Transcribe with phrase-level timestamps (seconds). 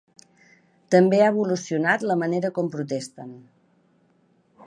[0.95, 3.39] També ha evolucionat la manera com protesten.